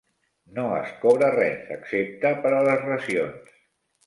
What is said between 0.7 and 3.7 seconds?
es cobra res, excepte per a les racions.